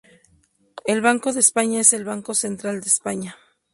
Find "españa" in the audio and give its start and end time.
1.41-1.79, 2.87-3.35